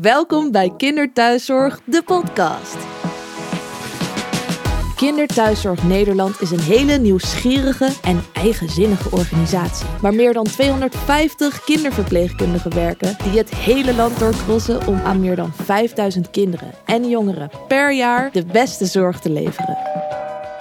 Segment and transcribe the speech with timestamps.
[0.00, 2.76] Welkom bij Kinderthuiszorg, de podcast.
[4.96, 9.86] Kinderthuiszorg Nederland is een hele nieuwsgierige en eigenzinnige organisatie.
[10.00, 15.52] Waar meer dan 250 kinderverpleegkundigen werken die het hele land doorkrossen om aan meer dan
[15.52, 19.78] 5000 kinderen en jongeren per jaar de beste zorg te leveren.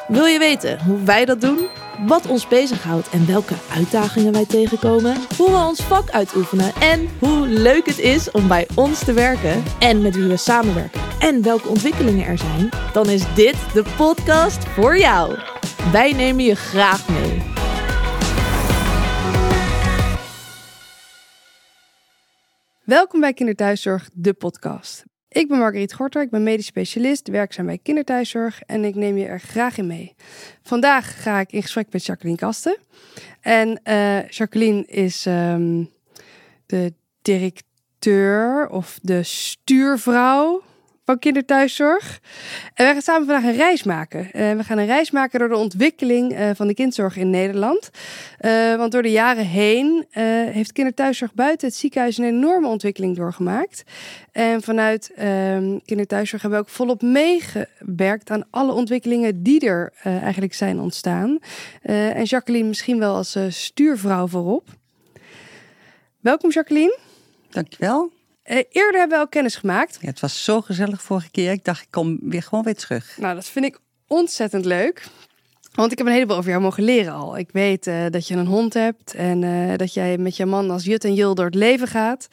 [0.07, 1.67] Wil je weten hoe wij dat doen?
[2.07, 5.15] Wat ons bezighoudt en welke uitdagingen wij tegenkomen?
[5.37, 9.63] Hoe we ons vak uitoefenen en hoe leuk het is om bij ons te werken
[9.79, 12.69] en met wie we samenwerken en welke ontwikkelingen er zijn?
[12.93, 15.37] Dan is dit de podcast voor jou.
[15.91, 17.41] Wij nemen je graag mee.
[22.83, 25.08] Welkom bij Kinderthuiszorg, de podcast.
[25.29, 29.25] Ik ben Marguerite Gorter, ik ben medisch specialist, werkzaam bij Kinderthuiszorg en ik neem je
[29.25, 30.15] er graag in mee.
[30.61, 32.77] Vandaag ga ik in gesprek met Jacqueline Kasten.
[33.41, 35.89] En uh, Jacqueline is um,
[36.65, 40.61] de directeur of de stuurvrouw
[41.09, 42.19] van kinderthuiszorg.
[42.73, 44.19] En we gaan samen vandaag een reis maken.
[44.19, 47.89] Uh, we gaan een reis maken door de ontwikkeling uh, van de kindzorg in Nederland.
[48.77, 50.05] Want door de jaren heen
[50.51, 53.83] heeft kinderthuiszorg buiten het ziekenhuis een enorme ontwikkeling doorgemaakt.
[54.31, 60.53] En vanuit ehm, kinderthuiszorg hebben we ook volop meegewerkt aan alle ontwikkelingen die er eigenlijk
[60.53, 61.39] zijn ontstaan.
[61.81, 64.67] en Jacqueline misschien wel als stuurvrouw voorop.
[66.19, 66.97] Welkom Jacqueline.
[67.49, 68.18] Dankjewel.
[68.49, 69.97] Uh, eerder hebben we al kennis gemaakt.
[70.01, 71.51] Ja, het was zo gezellig vorige keer.
[71.51, 73.17] Ik dacht, ik kom weer gewoon weer terug.
[73.17, 75.07] Nou, dat vind ik ontzettend leuk.
[75.73, 77.37] Want ik heb een heleboel over jou mogen leren al.
[77.37, 80.71] Ik weet uh, dat je een hond hebt en uh, dat jij met je man
[80.71, 82.27] als Jut en Jul door het leven gaat.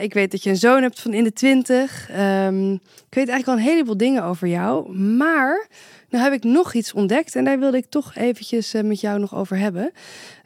[0.00, 2.08] ik weet dat je een zoon hebt van in de twintig.
[2.18, 4.96] Um, ik weet eigenlijk al een heleboel dingen over jou.
[4.98, 5.66] Maar
[6.08, 9.34] nu heb ik nog iets ontdekt en daar wilde ik toch eventjes met jou nog
[9.34, 9.92] over hebben.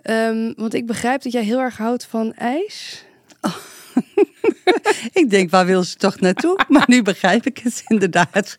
[0.02, 3.05] Um, want ik begrijp dat jij heel erg houdt van ijs.
[3.41, 3.56] Oh.
[5.20, 6.64] ik denk, waar wil ze toch naartoe?
[6.69, 8.59] Maar nu begrijp ik het inderdaad.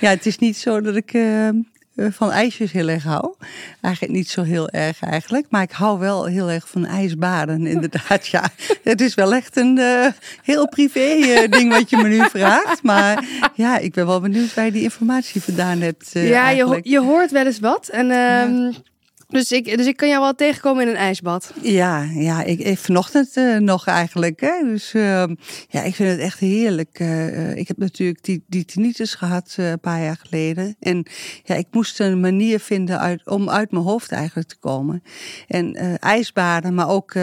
[0.00, 1.48] Ja, het is niet zo dat ik uh,
[1.96, 3.34] van ijsjes heel erg hou.
[3.80, 5.46] Eigenlijk niet zo heel erg eigenlijk.
[5.50, 8.26] Maar ik hou wel heel erg van ijsbaden inderdaad.
[8.26, 8.48] Ja,
[8.82, 10.06] het is wel echt een uh,
[10.42, 12.82] heel privé uh, ding wat je me nu vraagt.
[12.82, 13.24] Maar
[13.54, 16.10] ja, ik ben wel benieuwd waar je die informatie vandaan hebt.
[16.12, 17.88] ja, je, je, hoort wel eens wat.
[17.88, 18.06] En...
[18.06, 18.72] Ja.
[19.28, 21.52] Ehm, dus ik, dus ik kan jou wel tegenkomen in een ijsbad.
[21.62, 24.40] Ja, ja ik, ik vanochtend uh, nog eigenlijk.
[24.40, 24.62] Hè.
[24.64, 25.24] Dus uh,
[25.68, 26.98] ja, ik vind het echt heerlijk.
[27.00, 30.76] Uh, ik heb natuurlijk die, die tinnitus gehad een paar jaar geleden.
[30.80, 31.06] En
[31.44, 35.02] ja, ik moest een manier vinden uit, om uit mijn hoofd eigenlijk te komen.
[35.48, 37.14] En ijsbaden, maar ook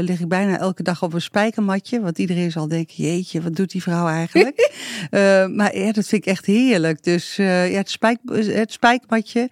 [0.00, 2.00] lig ik bijna elke dag op een spijkermatje.
[2.00, 4.70] Want iedereen zal denken, jeetje, wat doet die vrouw eigenlijk?
[5.56, 7.02] maar ja, dat vind ik echt heerlijk.
[7.02, 9.48] Dus ja, het, spijk, het spijkermatje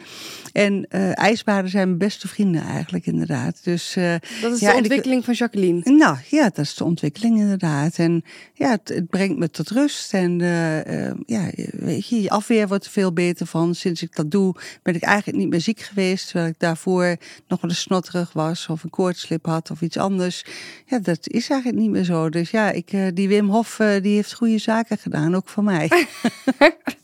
[0.53, 3.65] en ijsbaden zijn beste vrienden eigenlijk, inderdaad.
[3.65, 5.81] Dus, uh, dat is de ontwikkeling van Jacqueline?
[5.85, 7.99] Nou ja, dat is de ontwikkeling inderdaad.
[7.99, 8.25] En
[8.55, 10.15] ja, het, het brengt me tot rust.
[10.15, 13.75] En uh, ja, weet je, je afweer wordt er veel beter van.
[13.75, 16.27] Sinds ik dat doe, ben ik eigenlijk niet meer ziek geweest.
[16.27, 17.17] Terwijl ik daarvoor
[17.49, 20.45] nog wel eens snotterig was of een koortslip had of iets anders.
[20.87, 22.29] Ja, dat is eigenlijk niet meer zo.
[22.29, 25.91] Dus ja, ik, die Wim Hof, die heeft goede zaken gedaan, ook voor mij.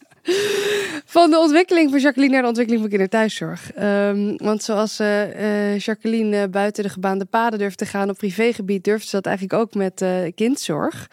[1.05, 3.71] Van de ontwikkeling van Jacqueline naar de ontwikkeling van kinderthuiszorg.
[3.79, 8.17] Um, want zoals uh, uh, Jacqueline uh, buiten de gebaande paden durft te gaan op
[8.17, 10.05] privégebied, durft ze dat eigenlijk ook met
[10.35, 11.11] kindzorg.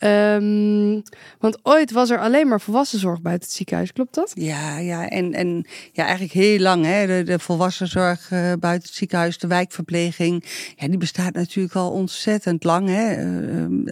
[0.00, 1.02] Um,
[1.38, 4.32] want ooit was er alleen maar volwassenzorg buiten het ziekenhuis, klopt dat?
[4.34, 6.84] Ja, ja en, en ja, eigenlijk heel lang.
[6.84, 7.06] Hè?
[7.06, 10.44] De, de volwassenzorg buiten het ziekenhuis, de wijkverpleging,
[10.76, 12.88] ja, die bestaat natuurlijk al ontzettend lang.
[12.88, 13.14] Hè?
[13.14, 13.84] Ehm,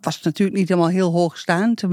[0.00, 1.80] was natuurlijk niet helemaal heel hoog staand.
[1.80, 1.88] Hè.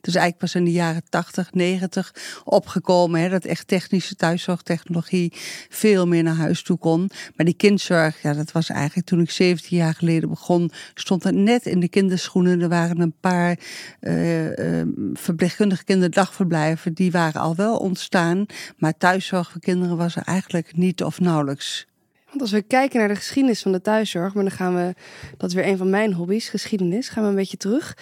[0.00, 3.20] Dus eigenlijk pas in de jaren 80, 90 opgekomen.
[3.20, 5.32] Hè, dat echt technische thuiszorgtechnologie
[5.68, 7.10] veel meer naar huis toe kon.
[7.36, 11.34] Maar die kindzorg, ja, dat was eigenlijk toen ik 17 jaar geleden begon, stond het
[11.34, 12.60] net in de kinderschoenen.
[12.60, 13.58] Er waren een paar
[14.00, 14.44] uh,
[14.80, 18.46] uh, verpleegkundige kinderdagverblijven, die waren al wel ontstaan.
[18.76, 21.86] Maar thuiszorg voor kinderen was er eigenlijk niet of nauwelijks.
[22.40, 24.94] Als we kijken naar de geschiedenis van de thuiszorg, maar dan gaan we,
[25.36, 27.96] dat is weer een van mijn hobby's, geschiedenis, gaan we een beetje terug.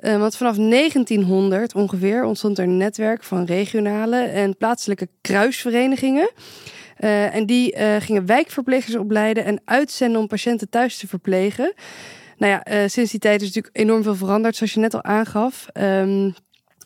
[0.00, 6.30] Uh, want vanaf 1900 ongeveer ontstond er een netwerk van regionale en plaatselijke kruisverenigingen.
[7.00, 11.74] Uh, en die uh, gingen wijkverplegers opleiden en uitzenden om patiënten thuis te verplegen.
[12.38, 15.66] Nou ja, sinds die tijd is natuurlijk enorm veel veranderd, zoals je net al aangaf.
[15.80, 16.34] Um,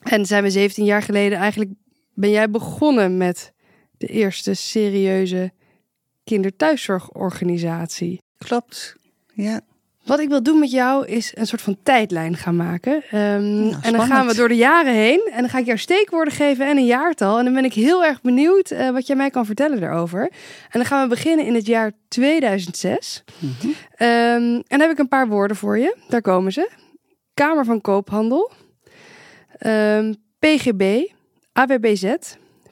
[0.02, 1.70] en zijn we 17 jaar geleden eigenlijk,
[2.14, 3.52] ben jij begonnen met
[3.99, 5.52] de eerste serieuze
[6.31, 8.23] kinderthuiszorgorganisatie.
[8.38, 8.97] Klopt,
[9.35, 9.61] ja.
[10.05, 12.93] Wat ik wil doen met jou is een soort van tijdlijn gaan maken.
[12.94, 15.31] Um, en dan gaan we door de jaren heen.
[15.32, 17.38] En dan ga ik jou steekwoorden geven en een jaartal.
[17.38, 20.23] En dan ben ik heel erg benieuwd uh, wat jij mij kan vertellen daarover.
[20.23, 20.31] En
[20.71, 23.25] dan gaan we beginnen in het jaar 2006.
[23.38, 23.71] Mm -hmm.
[23.71, 25.97] um, en dan heb ik een paar woorden voor je.
[26.09, 26.71] Daar komen ze.
[27.35, 28.53] Kamer van Koophandel,
[29.59, 31.05] ehm, PGB,
[31.53, 32.15] AWBZ,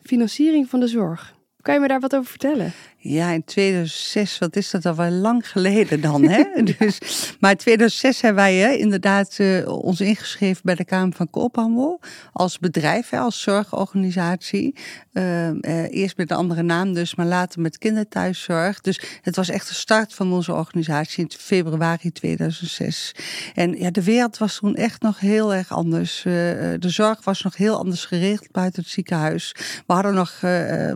[0.02, 1.36] financiering van de zorg.
[1.62, 2.72] Kan je me daar wat over vertellen?
[3.00, 6.44] Ja, in 2006, wat is dat al wel lang geleden dan, hè?
[6.78, 6.98] dus,
[7.40, 12.00] maar in 2006 hebben wij hè, inderdaad uh, ons ingeschreven bij de Kamer van Koophandel
[12.32, 14.74] als bedrijf, hè, als zorgorganisatie.
[15.12, 18.80] Uh, uh, eerst met een andere naam dus, maar later met kinderthuiszorg.
[18.80, 23.14] Dus het was echt de start van onze organisatie in februari 2006.
[23.54, 26.22] En ja, de wereld was toen echt nog heel erg anders.
[26.22, 29.54] de zorg was nog heel anders geregeld buiten het ziekenhuis.
[29.86, 30.38] We hadden nog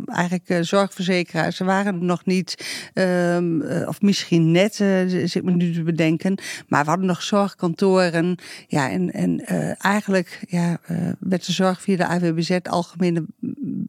[0.06, 1.56] eigenlijk zorgverzekeraars.
[1.56, 6.38] Ze waren nog niet, um, of misschien net, uh, zit me nu te bedenken.
[6.68, 8.36] Maar we hadden nog zorgkantoren.
[8.66, 10.80] Ja, en, en uh, eigenlijk ja,
[11.18, 13.24] werd de zorg via de AWBZ, Algemene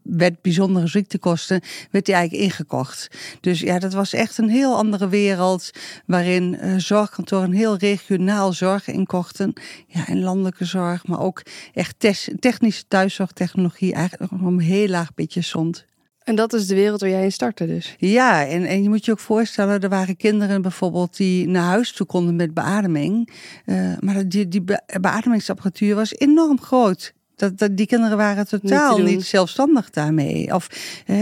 [0.01, 1.61] Wet Bijzondere Ziektekosten,
[1.91, 3.07] werd die eigenlijk ingekocht.
[3.41, 5.71] Dus ja, dat was echt een heel andere wereld
[6.05, 9.53] waarin zorgkantoren heel regionaal zorg inkochten.
[9.87, 11.41] Ja, en landelijke zorg, maar ook
[11.73, 11.95] echt
[12.39, 15.85] technische thuiszorgtechnologie eigenlijk nog een heel laag beetje stond.
[16.23, 17.95] En dat is de wereld waar jij in startte dus?
[17.97, 21.91] Ja, en, en je moet je ook voorstellen, er waren kinderen bijvoorbeeld die naar huis
[21.91, 23.29] toe konden met beademing.
[23.65, 24.63] Uh, maar die, die
[25.01, 27.13] beademingsapparatuur was enorm groot.
[27.43, 30.53] Dat, dat, die kinderen waren totaal niet, zelfstandig daarmee.
[30.53, 30.67] Of
[31.05, 31.17] eh,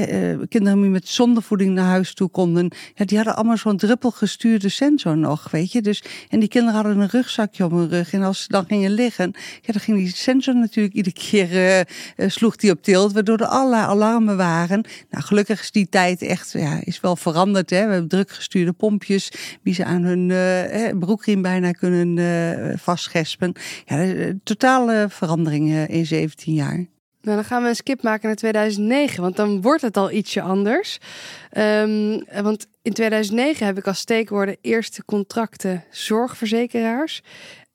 [0.50, 2.71] kinderen die met zondevoeding naar huis toe konden.
[2.95, 5.81] Ja, die hadden allemaal zo'n druppelgestuurde sensor nog, weet je.
[5.81, 8.13] Dus, en die kinderen hadden een rugzakje op hun rug.
[8.13, 11.85] En als ze dan gingen liggen, ja, dan ging die sensor natuurlijk iedere keer
[12.18, 13.13] uh, sloeg die op tilt.
[13.13, 14.85] Waardoor er allerlei alarmen waren.
[15.09, 17.69] Nou, gelukkig is die tijd echt, ja, is wel veranderd.
[17.69, 17.85] Hè.
[17.85, 19.31] We hebben drukgestuurde pompjes.
[19.63, 23.53] Die ze aan hun uh, broekriem bijna kunnen uh, vastgespen.
[23.85, 24.13] Ja,
[24.44, 26.85] totale veranderingen in 17 jaar.
[27.21, 30.41] Nou, dan gaan we een skip maken naar 2009, want dan wordt het al ietsje
[30.41, 30.97] anders.
[31.57, 37.21] Um, want in 2009 heb ik als steekwoorden eerste contracten zorgverzekeraars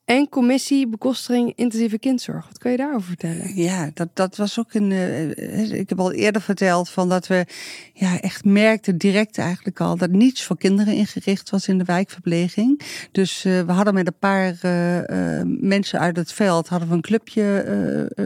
[0.07, 2.45] en commissie bekostiging intensieve kindzorg.
[2.47, 3.55] Wat kan je daarover vertellen?
[3.55, 4.91] Ja, dat, dat was ook een.
[4.91, 7.45] Uh, ik heb al eerder verteld van dat we
[7.93, 12.81] ja, echt merkten direct eigenlijk al dat niets voor kinderen ingericht was in de wijkverpleging.
[13.11, 17.01] Dus uh, we hadden met een paar uh, mensen uit het veld hadden we een
[17.01, 17.45] clubje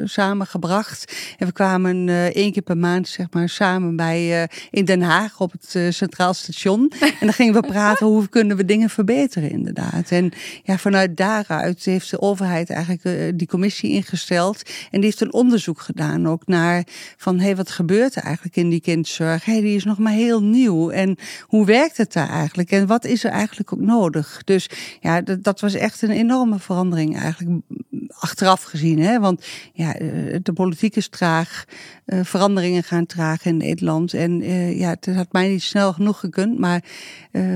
[0.03, 1.13] samengebracht.
[1.37, 5.51] En we kwamen één keer per maand zeg maar samen bij in Den Haag op
[5.51, 6.91] het Centraal Station.
[6.99, 10.11] En dan gingen we praten hoe kunnen we dingen verbeteren inderdaad.
[10.11, 10.31] En
[10.63, 14.61] ja, vanuit daaruit heeft de overheid eigenlijk uh, die commissie ingesteld.
[14.91, 16.83] En die heeft een onderzoek gedaan ook naar
[17.17, 19.45] van hé, hey, wat gebeurt er eigenlijk in die kindzorg?
[19.45, 20.89] Hé, hey, die is nog maar heel nieuw.
[20.89, 22.71] En hoe werkt het daar eigenlijk?
[22.71, 24.41] En wat is er eigenlijk ook nodig?
[24.43, 24.69] Dus
[24.99, 27.61] ja, dat, dat was echt een enorme verandering eigenlijk
[28.07, 28.99] achteraf gezien.
[28.99, 29.19] Hè?
[29.19, 30.07] Want ja, eh,
[30.41, 31.65] de politiek is traag.
[32.05, 34.13] Uh, veranderingen gaan traag in Nederland.
[34.13, 36.59] En uh, ja, het had mij niet snel genoeg gekund.
[36.59, 36.83] Maar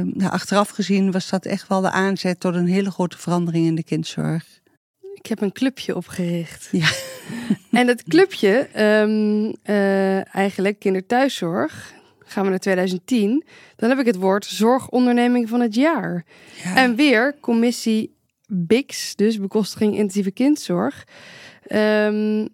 [0.03, 3.75] nou, achteraf gezien was dat echt wel de aanzet tot een hele grote verandering in
[3.75, 4.45] de kindzorg.
[5.13, 6.67] Ik heb een clubje opgericht.
[6.71, 6.89] Ja.
[7.71, 9.53] En dat clubje, um,
[10.31, 11.93] eigenlijk kinderthuiszorg,
[12.25, 13.43] gaan we naar 2010.
[13.75, 16.25] Dan heb ik het woord zorgonderneming van het jaar.
[16.63, 16.75] Ja.
[16.75, 18.14] En weer commissie
[18.47, 21.07] BIX, dus bekostiging intensieve kindzorg.
[21.69, 22.47] Um,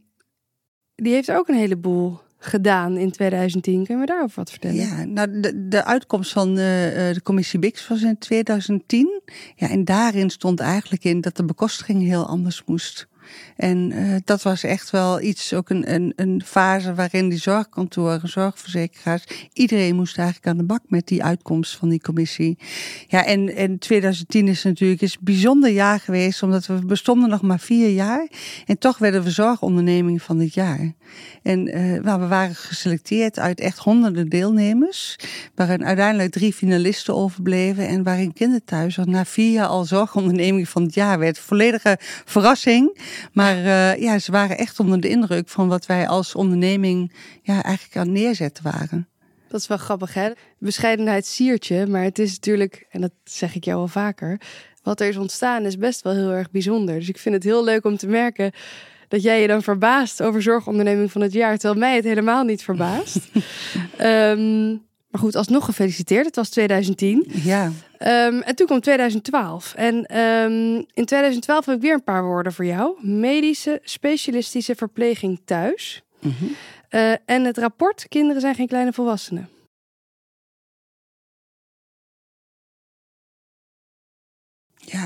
[0.96, 3.84] die heeft ook een heleboel gedaan in 2010.
[3.86, 4.76] Kun je me daarover wat vertellen?
[4.76, 9.22] Ja, nou, de, de uitkomst van de, eh, de commissie BIX was in 2010.
[9.56, 13.08] Ja, en daarin stond eigenlijk in dat de bekostiging heel anders moest.
[13.62, 18.30] En uh, dat was echt wel iets, ook een, een, een fase waarin die zorgkantoren,
[18.30, 22.58] zorgverzekeraars, iedereen moest eigenlijk aan de bak met die uitkomst van die commissie.
[23.08, 27.60] Ja, en, en 2010 is natuurlijk een bijzonder jaar geweest, omdat we bestonden nog maar
[27.60, 28.27] vier jaar.
[28.65, 30.94] En toch werden we zorgonderneming van dit jaar.
[31.44, 35.15] En uh, nou, we waren geselecteerd uit echt honderden deelnemers,
[35.56, 40.94] waarin uiteindelijk drie finalisten overbleven en waarin kinderthuis na vier jaar al zorgonderneming van het
[40.94, 41.39] jaar werd.
[41.39, 43.00] Volledige verrassing.
[43.34, 47.63] Maar uh, ja, ze waren echt onder de indruk van wat wij als onderneming ja,
[47.63, 49.08] eigenlijk aan neerzetten waren.
[49.48, 50.31] Dat is wel grappig, hè?
[50.58, 54.41] Bescheidenheid siertje, maar het is natuurlijk, en dat zeg ik jou al vaker,
[54.84, 56.96] wat er is ontstaan is best wel heel erg bijzonder.
[56.96, 58.51] Dus ik vind het heel leuk om te merken
[59.08, 62.63] dat jij je dan verbaast over zorgonderneming van het jaar, terwijl mij het helemaal niet
[62.63, 63.20] verbaast.
[64.01, 64.81] um,
[65.12, 66.25] Maar goed, alsnog gefeliciteerd.
[66.25, 67.25] Het was 2010.
[67.44, 67.65] Ja.
[67.65, 69.74] Um, en toen kwam 2012.
[69.74, 73.08] En um, in 2012 heb ik weer een paar woorden voor jou.
[73.08, 76.01] Medische specialistische verpleging thuis.
[76.20, 76.56] Mm -hmm.
[76.89, 79.50] uh, en het rapport Kinderen zijn geen kleine volwassenen.
[84.75, 85.06] Ja,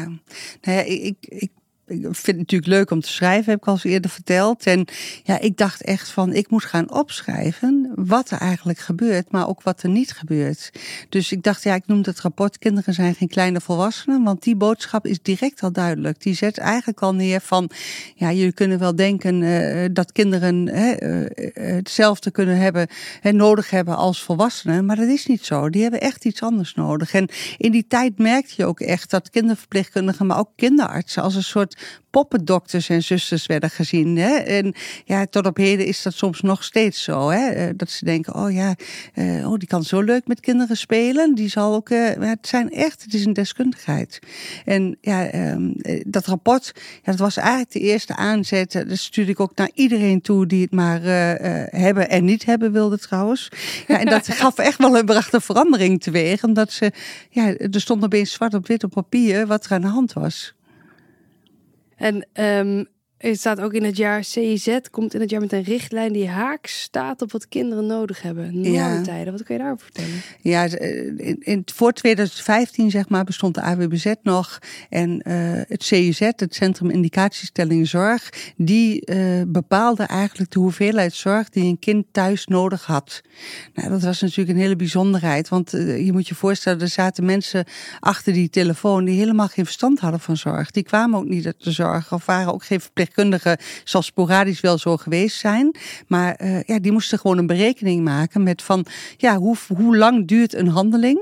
[0.62, 1.51] nou ja, ik, ik
[1.87, 4.65] ik vind het natuurlijk leuk om te schrijven, heb ik al eens eerder verteld.
[4.65, 4.87] En
[5.23, 9.61] ja, ik dacht echt van, ik moet gaan opschrijven wat er eigenlijk gebeurt, maar ook
[9.61, 10.71] wat er niet gebeurt.
[11.09, 14.55] Dus ik dacht, ja, ik noem het rapport Kinderen zijn geen kleine volwassenen, want die
[14.55, 16.21] boodschap is direct al duidelijk.
[16.21, 17.69] Die zet eigenlijk al neer van,
[18.15, 22.87] ja, jullie kunnen wel denken uh, dat kinderen uh, hetzelfde kunnen hebben
[23.21, 25.69] en nodig hebben als volwassenen, maar dat is niet zo.
[25.69, 27.13] Die hebben echt iets anders nodig.
[27.13, 31.43] En in die tijd merkte je ook echt dat kinderverpleegkundigen, maar ook kinderartsen als een
[31.43, 31.75] soort
[32.15, 34.17] poppendokters en zusters werden gezien.
[34.17, 34.36] Hè?
[34.36, 34.74] En
[35.05, 37.29] ja, tot op heden is dat soms nog steeds zo.
[37.29, 37.50] Hè?
[37.50, 38.75] Eh, dat ze denken, oh ja,
[39.15, 41.36] uh, oh, die kan zo leuk met kinderen spelen.
[41.36, 44.20] Die zal ook, uh, het zijn echt, het is een deskundigheid.
[44.65, 45.75] En ja, um,
[46.08, 48.72] dat rapport, ja, dat was eigenlijk de eerste aanzet.
[48.72, 51.01] Dat stuurde ik ook naar iedereen toe die het maar
[51.72, 53.50] hebben en niet hebben wilde trouwens.
[53.88, 56.44] Ja, en dat gaf echt wel een brachte verandering teweeg.
[56.44, 56.91] Omdat ze,
[57.29, 60.54] ja, er stond opeens zwart op wit op papier wat er aan de hand was.
[61.97, 62.87] En um,
[63.17, 66.27] het staat ook in het jaar CIZ, komt in het jaar met een richtlijn die
[66.27, 68.63] haaks staat op wat kinderen nodig hebben.
[68.63, 69.01] Ja.
[69.01, 69.34] tijden.
[69.34, 70.22] Wat kun je daarover vertellen?
[70.41, 74.60] Ja, eh, in, in, voor 2015 zeg maar bestond de AWBZ nog.
[74.89, 75.34] En uh,
[75.67, 81.79] het CIZ, het Centrum Indicatiestelling Zorg, die uh, bepaalde eigenlijk de hoeveelheid zorg die een
[81.79, 83.22] kind thuis nodig had.
[83.74, 85.50] Nou, dat was natuurlijk een hele bijzonderheid.
[85.50, 87.65] Want uh, je moet je voorstellen, er zaten mensen
[88.00, 90.72] achter die telefoon die helemaal geen verstand hadden van zorg.
[90.72, 94.59] Die kwamen ook niet uit de zorg of waren ook geen verplicht verpleegkundigen zal sporadisch
[94.59, 95.75] wel zo geweest zijn.
[96.07, 98.85] Maar uh, ja, die moesten gewoon een berekening maken met van
[99.17, 101.19] ja, hoe, hoe lang duurt een handeling?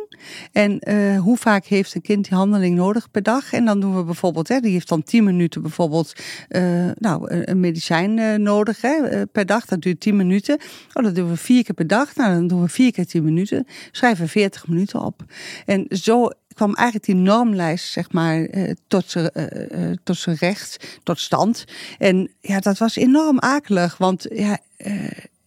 [0.51, 3.53] En uh, hoe vaak heeft een kind die handeling nodig per dag?
[3.53, 6.13] En dan doen we bijvoorbeeld, hè, die heeft dan 10 minuten bijvoorbeeld
[6.49, 9.65] uh, nou, een medicijn nodig hè, per dag.
[9.65, 10.57] Dat duurt 10 minuten.
[10.93, 12.15] Oh, dat doen we vier keer per dag.
[12.15, 13.67] Nou, dan doen we vier keer 10 minuten.
[13.91, 15.23] Schrijven 40 minuten op.
[15.65, 20.99] En zo kwam eigenlijk die normlijst, zeg maar, uh, tot zijn uh, tot zijn recht,
[21.03, 21.63] tot stand.
[21.97, 24.57] En ja, dat was enorm akelig, want ja,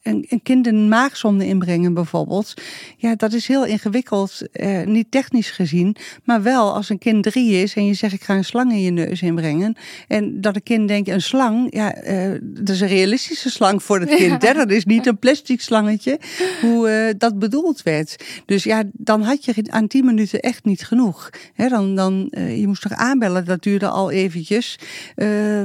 [0.06, 2.54] een, een kind een maagzonde inbrengen bijvoorbeeld.
[2.96, 5.96] Ja, dat is heel ingewikkeld, eh, niet technisch gezien.
[6.24, 8.80] Maar wel als een kind drie is en je zegt ik ga een slang in
[8.80, 9.76] je neus inbrengen.
[10.08, 14.00] En dat een kind denkt een slang, ja, eh, dat is een realistische slang voor
[14.00, 14.42] het kind.
[14.42, 14.52] Hè?
[14.52, 16.18] Dat is niet een plastic slangetje,
[16.60, 18.24] hoe eh, dat bedoeld werd.
[18.46, 21.30] Dus ja, dan had je aan tien minuten echt niet genoeg.
[21.54, 21.68] Hè?
[21.68, 24.78] Dan, dan, uh, je moest toch aanbellen, dat duurde al eventjes.
[25.16, 25.62] Uh,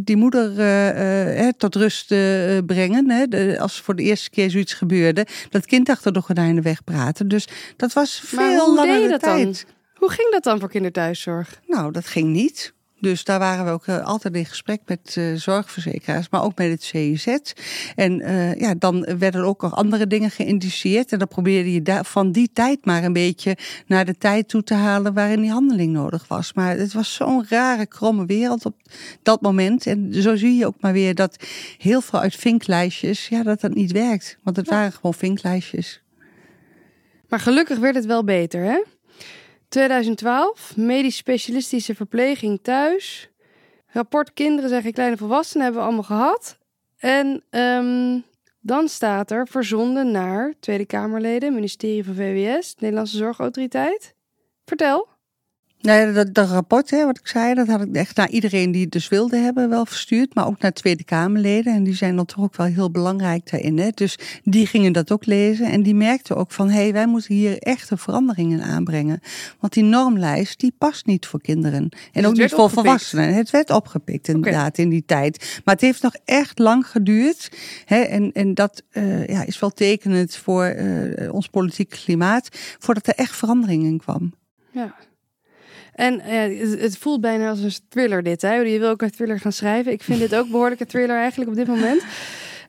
[0.00, 0.50] die moeder
[1.56, 2.08] tot rust
[2.66, 3.10] brengen.
[3.10, 3.26] Hè?
[3.28, 7.28] De, als voor de eerste keer zoiets gebeurde, dat kind achter de gordijnen wegpraten.
[7.28, 9.44] Dus dat was veel langer de tijd.
[9.44, 9.74] Dan?
[9.94, 11.60] Hoe ging dat dan voor kinderthuiszorg?
[11.66, 12.72] Nou, dat ging niet.
[13.02, 16.70] Dus daar waren we ook uh, altijd in gesprek met uh, zorgverzekeraars, maar ook met
[16.70, 17.26] het CIZ.
[17.94, 21.12] En uh, ja, dan werden er ook nog andere dingen geïndiceerd.
[21.12, 23.56] En dan probeerde je van die tijd maar een beetje
[23.86, 26.52] naar de tijd toe te halen waarin die handeling nodig was.
[26.52, 28.76] Maar het was zo'n rare, kromme wereld op
[29.22, 29.86] dat moment.
[29.86, 31.36] En zo zie je ook maar weer dat
[31.78, 34.38] heel veel uit vinklijstjes, ja, dat dat niet werkt.
[34.42, 36.02] Want het waren gewoon vinklijstjes.
[37.28, 38.82] Maar gelukkig werd het wel beter, hè?
[39.72, 43.30] 2012, medisch specialistische verpleging thuis.
[43.86, 46.58] Rapport kinderen zijn geen kleine volwassenen hebben we allemaal gehad.
[46.96, 48.24] En um,
[48.60, 54.14] dan staat er verzonden naar Tweede Kamerleden, ministerie van VWS, Nederlandse Zorgautoriteit.
[54.64, 55.08] Vertel.
[55.82, 58.82] Nee, dat, dat rapport, hè, wat ik zei, dat had ik echt naar iedereen die
[58.82, 60.34] het dus wilde hebben wel verstuurd.
[60.34, 61.74] Maar ook naar Tweede Kamerleden.
[61.74, 63.78] En die zijn dan toch ook wel heel belangrijk daarin.
[63.78, 63.90] Hè.
[63.94, 65.66] Dus die gingen dat ook lezen.
[65.66, 69.20] En die merkten ook van, hé, hey, wij moeten hier echte veranderingen aanbrengen.
[69.60, 71.88] Want die normlijst, die past niet voor kinderen.
[72.12, 73.34] En dus ook niet voor volwassenen.
[73.34, 75.60] Het werd opgepikt inderdaad in die tijd.
[75.64, 77.50] Maar het heeft nog echt lang geduurd.
[77.84, 78.00] Hè.
[78.00, 82.48] En, en dat uh, ja, is wel tekenend voor uh, ons politiek klimaat.
[82.78, 84.32] Voordat er echt verandering in kwam.
[84.70, 84.94] Ja.
[85.92, 88.42] En uh, het voelt bijna als een thriller dit.
[88.42, 88.54] Hè?
[88.54, 89.92] Je wil ook een thriller gaan schrijven.
[89.92, 92.02] Ik vind dit ook behoorlijk een thriller eigenlijk op dit moment.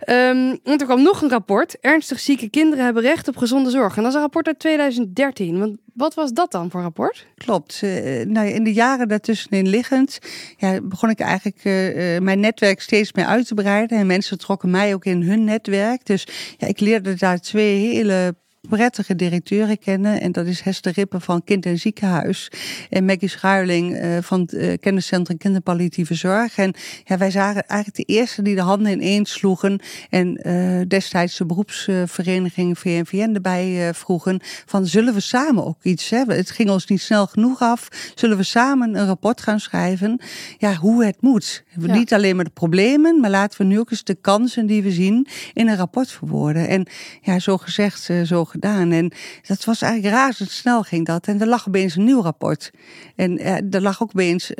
[0.09, 1.79] Um, want er kwam nog een rapport.
[1.79, 3.95] Ernstig zieke kinderen hebben recht op gezonde zorg.
[3.95, 5.59] En dat is een rapport uit 2013.
[5.59, 7.27] Want wat was dat dan voor rapport?
[7.35, 7.81] Klopt.
[7.83, 10.19] Uh, nou, in de jaren daartussenin liggend
[10.57, 13.97] ja, begon ik eigenlijk uh, mijn netwerk steeds meer uit te breiden.
[13.97, 16.05] En mensen trokken mij ook in hun netwerk.
[16.05, 16.27] Dus
[16.57, 18.35] ja, ik leerde daar twee hele
[18.69, 20.21] prettige directeuren kennen.
[20.21, 22.51] En dat is Hester Rippen van Kind- en Ziekenhuis.
[22.89, 26.57] En Maggie Schuiling uh, van het uh, Kenniscentrum Kinderpalliatieve Zorg.
[26.57, 29.79] En ja, wij zagen eigenlijk de eerste die de handen ineens sloegen.
[30.09, 34.39] En uh, destijds de beroepsvereniging VNVN erbij vroegen.
[34.65, 36.35] Van zullen we samen ook iets hebben?
[36.35, 37.87] Het ging ons niet snel genoeg af.
[38.15, 40.21] Zullen we samen een rapport gaan schrijven?
[40.57, 41.63] Ja, hoe het moet.
[41.79, 41.93] Ja.
[41.93, 44.91] Niet alleen maar de problemen, maar laten we nu ook eens de kansen die we
[44.91, 46.67] zien in een rapport verwoorden.
[46.67, 46.87] En
[47.21, 48.91] ja, zo gezegd, zo gedaan.
[48.91, 49.11] En
[49.47, 51.27] dat was eigenlijk razendsnel ging dat.
[51.27, 52.71] En er lag opeens een nieuw rapport.
[53.15, 53.39] En
[53.71, 54.51] er lag ook opeens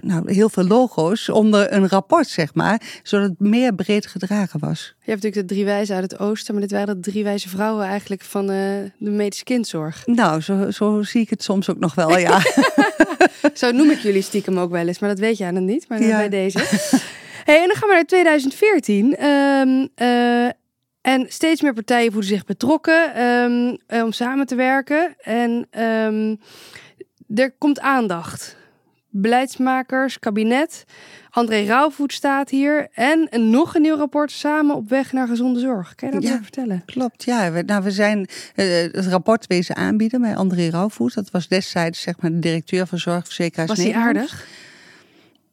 [0.00, 3.00] nou, heel veel logo's onder een rapport, zeg maar.
[3.02, 4.94] Zodat het meer breed gedragen was.
[4.98, 7.48] Je hebt natuurlijk de drie wijzen uit het oosten, maar dit waren de drie wijze
[7.48, 10.06] vrouwen eigenlijk van de medische kindzorg.
[10.06, 12.40] Nou, zo, zo zie ik het soms ook nog wel, ja.
[13.54, 15.88] zo noem ik jullie stiekem ook wel eens, maar dat weet jij dan niet.
[15.88, 16.58] Maar bij deze.
[17.44, 19.24] hey, en dan gaan we naar 2014.
[19.24, 20.48] Um, uh,
[21.06, 25.14] en steeds meer partijen voelen zich betrokken um, om samen te werken.
[25.20, 26.40] En um,
[27.34, 28.56] er komt aandacht.
[29.10, 30.84] Beleidsmakers, kabinet.
[31.30, 32.88] André Rauwvoet staat hier.
[32.92, 35.94] En nog een nieuw rapport samen op weg naar gezonde zorg.
[35.94, 36.82] Kan je dat ja, vertellen?
[36.84, 37.52] Klopt, ja.
[37.52, 41.14] We, nou, we zijn uh, het rapport wezen aanbieden bij André Rauwvoet.
[41.14, 44.46] Dat was destijds zeg maar, de directeur van Zorgverzekeraars Was hij aardig?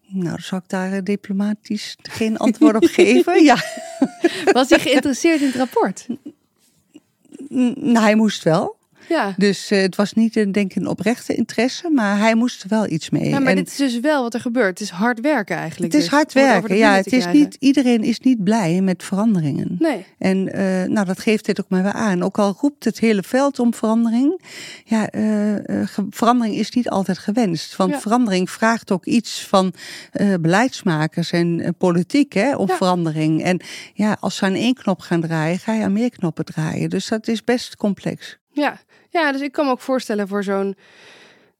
[0.07, 3.43] Nou, zou ik daar eh, diplomatisch geen antwoord op geven.
[3.43, 3.57] Ja.
[4.51, 6.07] Was hij geïnteresseerd in het rapport?
[7.75, 8.75] Nou, hij moest wel.
[9.13, 9.33] Ja.
[9.37, 12.69] Dus uh, het was niet een, denk ik, een oprechte interesse, maar hij moest er
[12.69, 13.29] wel iets mee.
[13.29, 14.79] Ja, maar dit is dus wel wat er gebeurt.
[14.79, 15.93] Het is hard werken eigenlijk.
[15.93, 16.95] Het is dus, hard werken, ja.
[16.95, 19.75] Het is niet, iedereen is niet blij met veranderingen.
[19.79, 20.05] Nee.
[20.17, 22.23] En uh, nou, dat geeft dit ook maar weer aan.
[22.23, 24.41] Ook al roept het hele veld om verandering.
[24.83, 25.55] Ja, uh,
[26.09, 27.75] verandering is niet altijd gewenst.
[27.75, 29.73] Want verandering vraagt ook iets van
[30.39, 33.43] beleidsmakers en politiek hè, om verandering.
[33.43, 33.59] En
[33.93, 36.89] ja, als ze aan één knop gaan draaien, ga je aan meer knoppen draaien.
[36.89, 38.37] Dus dat is best complex.
[38.53, 38.79] Ja,
[39.13, 40.75] ja, dus ik kan me ook voorstellen voor zo'n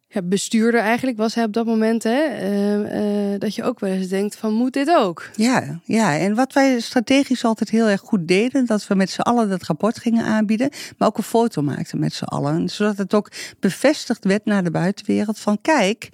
[0.07, 3.91] ja, bestuurder eigenlijk was hij op dat moment, hè, uh, uh, dat je ook wel
[3.91, 5.29] eens denkt van moet dit ook?
[5.36, 9.22] Ja, ja, en wat wij strategisch altijd heel erg goed deden, dat we met z'n
[9.22, 13.13] allen dat rapport gingen aanbieden, maar ook een foto maakten met z'n allen, zodat het
[13.13, 16.10] ook bevestigd werd naar de buitenwereld van kijk,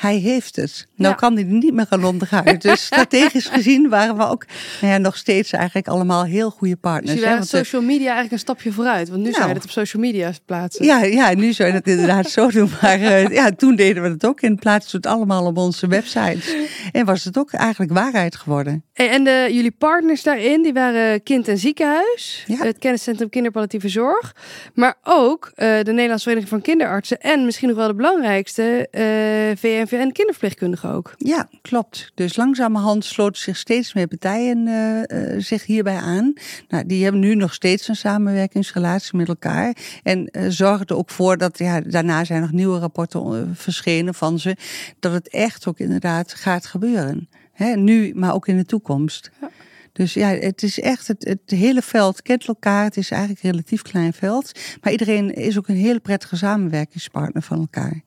[0.00, 0.86] hij heeft het.
[0.96, 2.62] Nou kan hij er niet meer gaan onderuit.
[2.70, 4.44] Dus strategisch gezien waren we ook
[4.80, 7.12] nou ja, nog steeds eigenlijk allemaal heel goede partners.
[7.12, 9.08] Dus je waren social media eigenlijk een stapje vooruit.
[9.08, 10.84] Want nu nou, zou je het op social media plaatsen.
[10.84, 12.70] Ja, ja nu zou je dat inderdaad zo doen.
[12.82, 14.40] Maar uh, ja, toen deden we het ook.
[14.40, 16.54] En plaatsten we het allemaal op onze websites.
[16.92, 18.84] En was het ook eigenlijk waarheid geworden.
[18.92, 22.44] En de, jullie partners daarin, die waren kind- en ziekenhuis.
[22.46, 22.56] Ja.
[22.64, 24.34] Het kenniscentrum kinderpalliatieve zorg.
[24.74, 27.20] Maar ook uh, de Nederlandse Vereniging van Kinderartsen.
[27.20, 29.56] En misschien nog wel de belangrijkste, uh, eh,
[29.90, 31.14] VN en kinderverpleegkundigen ook.
[31.16, 32.12] Ja, klopt.
[32.14, 36.32] Dus langzamerhand sloten zich steeds meer partijen uh, uh, zich hierbij aan.
[36.68, 39.76] Nou, die hebben nu nog steeds een samenwerkingsrelatie met elkaar.
[40.02, 44.38] En uh, zorgen er ook voor dat, ja, daarna zijn nog nieuwe rapporten verschenen van
[44.38, 44.56] ze.
[44.98, 47.28] Dat het echt ook inderdaad gaat gebeuren.
[47.52, 49.30] Hè, nu, maar ook in de toekomst.
[49.40, 49.50] Ja.
[49.92, 52.84] Dus ja, het is echt, het, het hele veld kent elkaar.
[52.84, 54.52] Het is eigenlijk een relatief klein veld.
[54.80, 58.02] Maar iedereen is ook een hele prettige samenwerkingspartner van elkaar.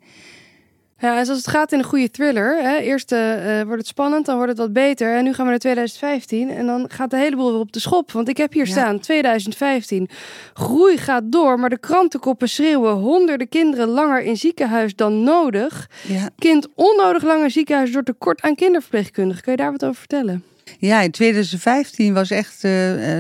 [0.99, 2.61] Ja, en zoals het gaat in een goede thriller.
[2.61, 5.15] Hè, eerst uh, wordt het spannend, dan wordt het wat beter.
[5.15, 8.11] En nu gaan we naar 2015 en dan gaat de heleboel weer op de schop.
[8.11, 10.09] Want ik heb hier staan, 2015.
[10.53, 12.93] Groei gaat door, maar de krantenkoppen schreeuwen...
[12.93, 15.89] honderden kinderen langer in ziekenhuis dan nodig.
[16.07, 16.29] Ja.
[16.37, 19.43] Kind onnodig langer ziekenhuis door tekort aan kinderverpleegkundigen.
[19.43, 20.43] Kun je daar wat over vertellen?
[20.79, 22.61] Ja, in 2015 was echt uh,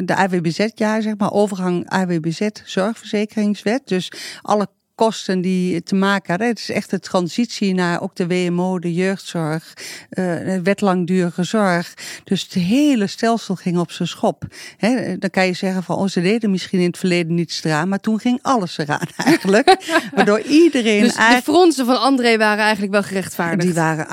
[0.05, 3.81] de AWBZ-jaar, zeg maar, overgang AWBZ-zorgverzekeringswet.
[3.85, 6.47] Dus alle kosten die te maken hadden.
[6.47, 9.73] Het is echt de transitie naar ook de WMO, de jeugdzorg,
[10.09, 11.93] uh, wet langdurige zorg.
[12.23, 14.43] Dus het hele stelsel ging op zijn schop.
[14.77, 17.89] He, dan kan je zeggen van, oh, ze deden misschien in het verleden niets eraan,
[17.89, 19.77] maar toen ging alles eraan eigenlijk.
[20.15, 23.67] Waardoor iedereen dus de fronsen van André waren eigenlijk wel gerechtvaardigd?
[23.67, 24.07] Die waren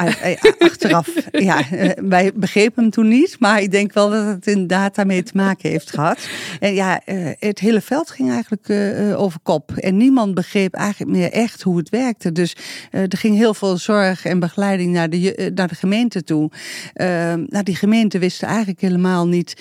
[0.58, 4.94] achteraf, ja, eh, wij begrepen hem toen niet, maar ik denk wel dat het inderdaad
[4.94, 6.28] daarmee te maken heeft gehad.
[6.60, 7.00] En ja,
[7.38, 8.68] het hele veld ging eigenlijk
[9.16, 12.32] over kop en niemand begreep eigenlijk meer echt hoe het werkte.
[12.32, 12.56] Dus
[12.90, 16.50] uh, er ging heel veel zorg en begeleiding naar de, uh, naar de gemeente toe.
[16.94, 19.56] Uh, nou, die gemeente wisten eigenlijk helemaal niet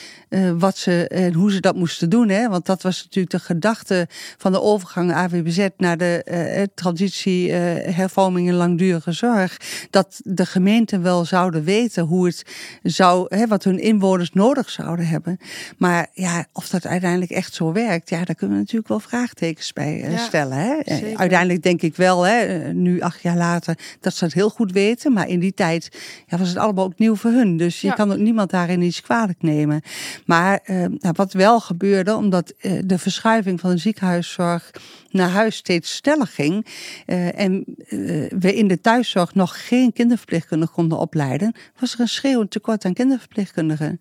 [0.57, 2.29] wat ze en hoe ze dat moesten doen.
[2.29, 2.49] Hè?
[2.49, 8.53] Want dat was natuurlijk de gedachte van de overgang AWBZ naar de transitie, hervorming en
[8.53, 9.57] langdurige zorg.
[9.89, 12.43] Dat de gemeenten wel zouden weten hoe het
[12.83, 15.37] zou, hè, wat hun inwoners nodig zouden hebben.
[15.77, 19.73] Maar ja, of dat uiteindelijk echt zo werkt, ja, daar kunnen we natuurlijk wel vraagtekens
[19.73, 20.57] bij stellen.
[20.57, 20.75] Hè?
[21.15, 25.13] Uiteindelijk denk ik wel, hè, nu acht jaar later, dat ze het heel goed weten.
[25.13, 25.89] Maar in die tijd
[26.27, 27.57] ja, was het allemaal ook nieuw voor hun.
[27.57, 29.81] Dus je kan ook niemand daarin iets kwalijk nemen.
[30.25, 34.71] Maar uh, nou, wat wel gebeurde, omdat uh, de verschuiving van de ziekenhuiszorg
[35.11, 36.65] naar huis steeds sneller ging
[37.05, 42.07] uh, en uh, we in de thuiszorg nog geen kinderverpleegkundigen konden opleiden, was er een
[42.07, 43.99] schreeuwend tekort aan kinderverpleegkundigen.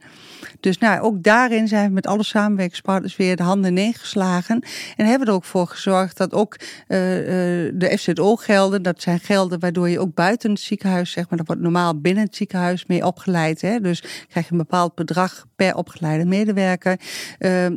[0.60, 4.62] Dus nou, ook daarin zijn we met alle samenwerkingspartners weer de handen neergeslagen
[4.96, 9.88] en hebben er ook voor gezorgd dat ook uh, de FZO-gelden, dat zijn gelden waardoor
[9.88, 13.60] je ook buiten het ziekenhuis, zeg maar, dat wordt normaal binnen het ziekenhuis mee opgeleid.
[13.60, 13.80] Hè?
[13.80, 17.00] Dus krijg je een bepaald bedrag per opgeleide medewerker,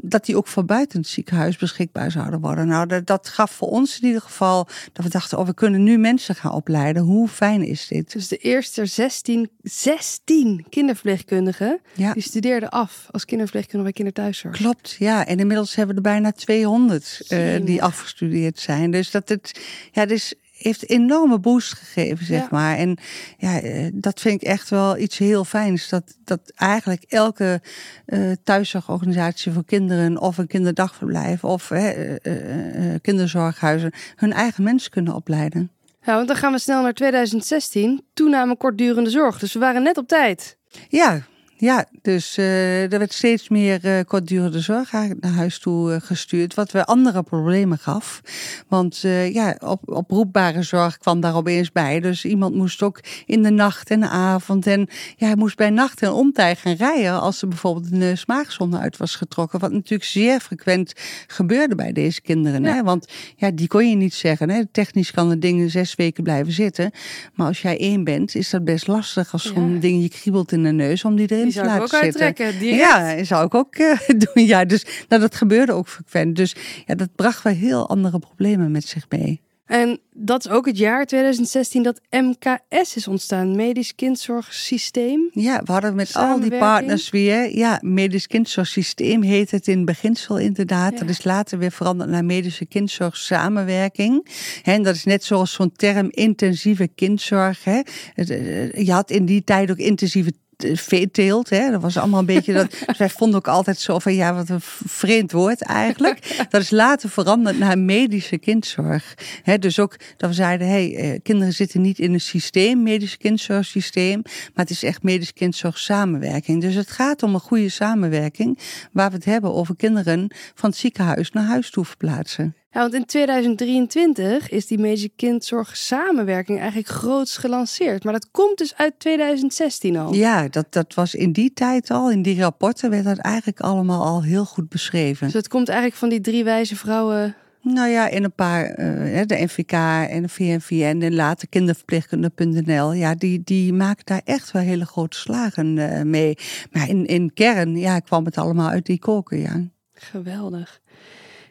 [0.01, 2.67] dat die ook voor buiten het ziekenhuis beschikbaar zouden worden.
[2.67, 5.83] Nou, dat, dat gaf voor ons in ieder geval dat we dachten, oh, we kunnen
[5.83, 7.03] nu mensen gaan opleiden.
[7.03, 8.11] Hoe fijn is dit?
[8.11, 12.13] Dus de eerste 16, 16 kinderverpleegkundigen, ja.
[12.13, 14.57] die studeerden af als kinderverpleegkundige bij kinderthuiszorg.
[14.57, 15.25] Klopt, ja.
[15.25, 18.91] En inmiddels hebben we er bijna 200 uh, eh, die afgestudeerd zijn.
[18.91, 19.59] Dus dat het,
[19.91, 22.77] ja, dus heeft een enorme boost gegeven, zeg maar.
[22.77, 22.97] En
[23.37, 25.89] ja, eh, dat vind ik echt wel iets heel fijns.
[25.89, 27.61] Dat, dat eigenlijk elke
[28.05, 35.15] uh, thuiszorgorganisatie voor kinderen of een kinderdagverblijf of uh, uh, kinderzorghuizen hun eigen mensen kunnen
[35.15, 35.71] opleiden.
[36.03, 39.39] Ja, want dan gaan we snel naar 2016, toename kortdurende zorg.
[39.39, 40.57] Dus we waren net op tijd.
[40.89, 41.21] Ja,
[41.61, 46.53] ja, dus uh, er werd steeds meer uh, kortdurende zorg naar huis toe uh, gestuurd,
[46.53, 48.21] wat weer andere problemen gaf.
[48.67, 48.99] Want
[49.31, 51.99] ja, op, oproepbare zorg kwam daar opeens bij.
[51.99, 55.69] Dus iemand moest ook in de nacht en de avond en ja, hij moest bij
[55.69, 59.59] nacht en omtij gaan rijden als er bijvoorbeeld een smaakzonde uit was getrokken.
[59.59, 60.93] Wat natuurlijk zeer frequent
[61.27, 62.63] gebeurde bij deze kinderen.
[62.63, 62.73] Ja.
[62.73, 62.83] Hè?
[62.83, 64.49] Want ja, die kon je niet zeggen.
[64.49, 64.65] Hè?
[64.65, 66.91] Technisch kan het ding zes weken blijven zitten.
[67.33, 69.79] Maar als jij één bent, is dat best lastig als zo'n ja.
[69.79, 72.59] ding je kriebelt in de neus om die erin die zou ik ook uittrekken.
[72.59, 72.79] Direct.
[72.79, 74.45] Ja, zou ik ook doen.
[74.45, 76.35] Ja, dus nou, dat gebeurde ook frequent.
[76.35, 79.41] Dus ja, dat bracht wel heel andere problemen met zich mee.
[79.71, 85.29] En dat is ook het jaar 2016 dat MKS is ontstaan, Medisch Kindzorgsysteem.
[85.31, 90.37] Ja, we hadden met al die partners weer, ja, Medisch Kindzorgsysteem heet het in beginsel
[90.37, 90.97] inderdaad.
[90.97, 94.27] Dat is later weer veranderd naar Medische Kindzorgsamenwerking.
[94.63, 97.63] En dat is net zoals zo'n term intensieve kindzorg.
[97.63, 97.81] Hè.
[98.15, 100.31] Eh, je had in die tijd ook intensieve
[100.73, 101.49] veeteelt.
[101.49, 101.71] Hè?
[101.71, 102.69] Dat was allemaal een beetje dat.
[102.91, 106.35] Dus wij vonden ook altijd zo van ja, wat een vreemd woord eigenlijk.
[106.49, 109.13] Dat is later veranderd naar medische kindzorg.
[109.43, 109.57] Hè?
[109.57, 113.17] Dus ook dat we zeiden: hé, hey, eh, kinderen zitten niet in een systeem, medisch
[113.17, 116.61] kindzorgsysteem, maar het is echt medisch kindzorg samenwerking.
[116.61, 118.59] Dus het gaat om een goede samenwerking
[118.91, 122.55] waar we het hebben over kinderen van het ziekenhuis naar huis toe verplaatsen.
[122.73, 128.03] Ja, want in 2023 is die medische kindzorg samenwerking eigenlijk groots gelanceerd.
[128.03, 130.13] Maar dat komt dus uit 2016 al.
[130.13, 132.11] Ja, dat, dat was in die tijd al.
[132.11, 135.25] In die rapporten werd dat eigenlijk allemaal al heel goed beschreven.
[135.25, 139.21] Dus het komt eigenlijk van die drie wijze vrouwen nou ja, in een paar, uh,
[139.25, 139.71] de NVK
[140.09, 142.93] en de VNVN en later kinderverpleegkunde.nl.
[142.93, 146.37] Ja, die, die maken daar echt wel hele grote slagen uh, mee.
[146.71, 149.61] Maar in, in kern ja, kwam het allemaal uit die koken, ja.
[149.93, 150.80] Geweldig.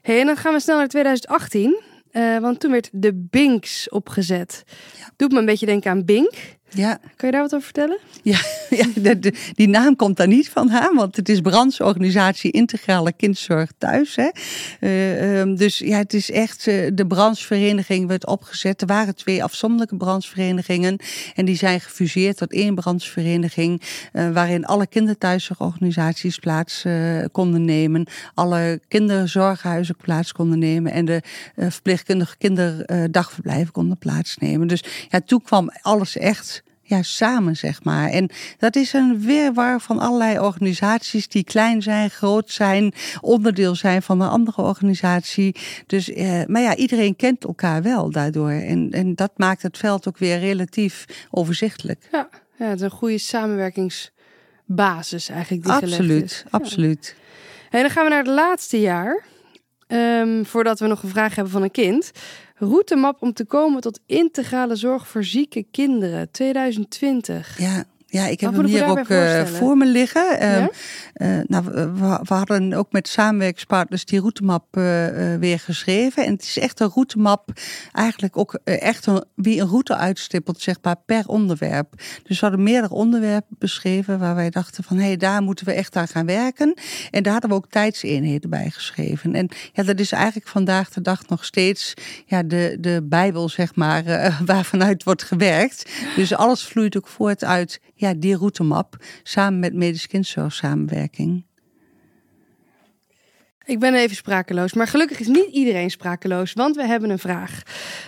[0.02, 1.80] Hey, en dan gaan we snel naar 2018.
[2.12, 4.62] Uh, eh, want toen werd de Binks opgezet.
[4.98, 5.10] Ja.
[5.16, 6.58] Doet me een beetje denken aan Bink.
[6.72, 6.98] Ja.
[7.16, 7.98] Kun je daar wat over vertellen?
[8.22, 8.38] Ja,
[8.80, 13.70] ja de, die naam komt daar niet van, hè, want het is brancheorganisatie Integrale Kindzorg
[13.78, 14.16] Thuis.
[14.16, 14.30] Hè.
[14.80, 18.80] Uh, um, dus ja, het is echt, uh, de branchevereniging werd opgezet.
[18.80, 20.98] Er waren twee afzonderlijke brancheverenigingen
[21.34, 26.84] en die zijn gefuseerd tot één branchevereniging uh, waarin alle kinderthuiszorgorganisaties plaats
[27.32, 31.22] konden nemen, alle kinderzorghuizen plaats konden nemen en de
[31.56, 34.66] verpleegkundige kinderdagverblijven konden plaatsnemen.
[34.66, 36.59] Dus ja, toen kwam alles echt
[36.90, 38.08] ja, samen, zeg maar.
[38.08, 44.02] En dat is een weerwar van allerlei organisaties die klein zijn, groot zijn, onderdeel zijn
[44.02, 45.56] van een andere organisatie.
[45.86, 48.50] Dus, eh, maar ja, iedereen kent elkaar wel daardoor.
[48.50, 52.08] En, en dat maakt het veld ook weer relatief overzichtelijk.
[52.12, 55.62] Ja, ja het is een goede samenwerkingsbasis eigenlijk.
[55.62, 57.16] Die absoluut, absoluut.
[57.70, 59.24] En dan gaan we naar het laatste jaar.
[59.92, 62.10] Um, voordat we nog een vraag hebben van een kind.
[62.54, 67.58] Routemap om te komen tot integrale zorg voor zieke kinderen 2020.
[67.58, 70.42] Ja, ja, ik heb hem hier ook uh, voor me liggen.
[70.42, 74.84] Uh, uh, nou, we, we, hadden ook met samenwerkingspartners die routemap uh,
[75.38, 76.24] weer geschreven.
[76.24, 77.48] En het is echt een routemap,
[77.92, 81.94] eigenlijk ook echt een, wie een route uitstippelt, zeg maar, per onderwerp.
[82.22, 85.72] Dus we hadden meerdere onderwerpen beschreven waar wij dachten van, hé, hey, daar moeten we
[85.72, 86.74] echt aan gaan werken.
[87.10, 89.34] En daar hadden we ook tijdseenheden bij geschreven.
[89.34, 91.94] En ja, dat is eigenlijk vandaag de dag nog steeds
[92.26, 94.04] ja, de, de Bijbel, zeg maar,
[94.46, 95.90] waarvanuit wordt gewerkt.
[96.16, 101.44] Dus alles vloeit ook voort uit ja, die routemap samen met Medisch Kindzorg samenwerking.
[103.64, 107.50] Ik ben even sprakeloos, maar gelukkig is niet iedereen sprakeloos, want we hebben een vraag.
[107.50, 107.64] Uh,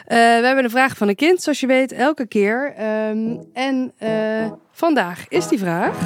[0.07, 2.75] we hebben een vraag van een kind, zoals je weet, elke keer.
[3.09, 5.97] Um, en uh, vandaag is die vraag.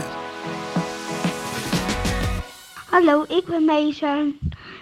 [2.90, 4.38] Hallo, ik ben Mason,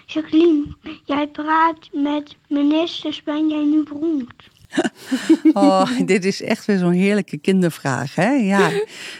[0.06, 4.53] Jacqueline, jij praat met ministers, ben jij nu beroemd?
[5.52, 8.14] Oh, dit is echt weer zo'n heerlijke kindervraag.
[8.14, 8.30] Hè?
[8.30, 8.70] Ja,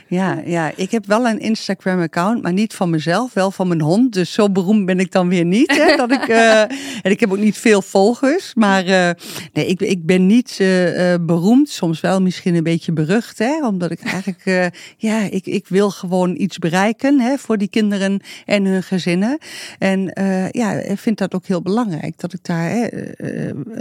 [0.06, 4.12] ja, ja, ik heb wel een Instagram-account, maar niet van mezelf, wel van mijn hond.
[4.12, 5.76] Dus zo beroemd ben ik dan weer niet.
[5.76, 5.96] Hè?
[5.96, 6.60] Dat ik, uh,
[7.04, 8.54] en ik heb ook niet veel volgers.
[8.54, 9.10] Maar uh,
[9.52, 11.68] nee, ik, ik ben niet uh, beroemd.
[11.68, 13.38] Soms wel misschien een beetje berucht.
[13.38, 13.66] Hè?
[13.66, 18.64] Omdat ik eigenlijk, ja, ik, ik wil gewoon iets bereiken hè, voor die kinderen en
[18.64, 19.38] hun gezinnen.
[19.78, 20.00] En
[20.50, 22.20] ja, ik vind dat ook heel belangrijk.
[22.20, 22.90] Dat ik daar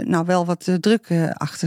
[0.04, 1.63] nou wel wat druk achter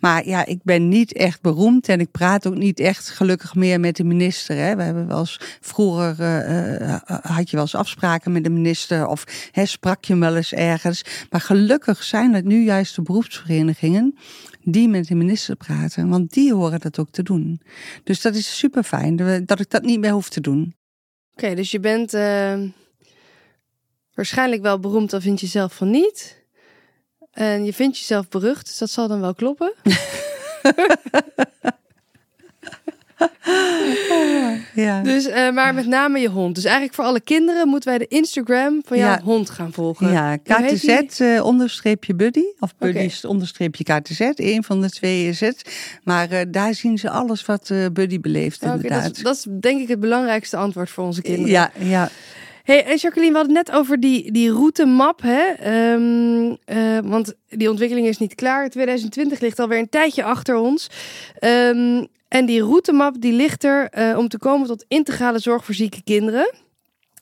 [0.00, 3.80] Maar ja, ik ben niet echt beroemd en ik praat ook niet echt gelukkig meer
[3.80, 4.56] met de minister.
[4.56, 4.76] Hè.
[4.76, 9.24] We hebben wel eens, vroeger uh, had je wel eens afspraken met de minister of
[9.50, 11.04] hè, sprak je wel eens ergens.
[11.30, 14.18] Maar gelukkig zijn het nu juist de beroepsverenigingen
[14.64, 17.60] die met de minister praten, want die horen dat ook te doen.
[18.04, 20.74] Dus dat is super fijn dat ik dat niet meer hoef te doen.
[21.32, 22.12] Oké, dus je bent
[24.14, 26.41] waarschijnlijk wel beroemd, dan vind je zelf van niet.
[27.32, 29.72] En je vindt jezelf berucht, dus dat zal dan wel kloppen.
[34.74, 35.02] ja.
[35.02, 36.54] Dus, uh, maar met name je hond.
[36.54, 39.20] Dus eigenlijk voor alle kinderen moeten wij de Instagram van jouw ja.
[39.22, 40.10] hond gaan volgen.
[40.12, 42.44] Ja, KTZ uh, onderstreepje buddy.
[42.58, 43.30] Of buddy okay.
[43.30, 44.20] onderstreepje KTZ.
[44.34, 45.62] Een van de twee is het.
[46.04, 49.02] Maar uh, daar zien ze alles wat buddy beleeft okay, inderdaad.
[49.02, 51.50] Dat is, dat is, denk ik het belangrijkste antwoord voor onze kinderen.
[51.50, 52.10] Ja, ja.
[52.62, 55.22] Hey, en Jacqueline, we hadden het net over die, die routemap.
[55.22, 55.92] Hè?
[55.92, 58.68] Um, uh, want die ontwikkeling is niet klaar.
[58.68, 60.90] 2020 ligt alweer een tijdje achter ons.
[61.40, 65.74] Um, en die routemap die ligt er uh, om te komen tot integrale zorg voor
[65.74, 66.54] zieke kinderen.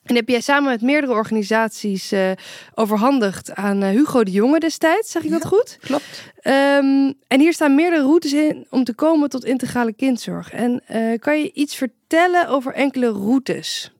[0.03, 2.31] En heb jij samen met meerdere organisaties uh,
[2.75, 5.79] overhandigd aan Hugo de Jonge destijds, zeg ik ja, dat goed?
[5.81, 6.33] Klopt.
[6.43, 10.53] Um, en hier staan meerdere routes in om te komen tot integrale kindzorg.
[10.53, 10.83] En
[11.19, 13.93] kan je iets vertellen over enkele routes?